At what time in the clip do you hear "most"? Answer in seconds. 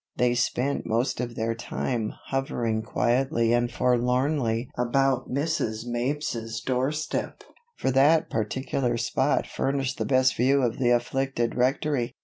0.87-1.19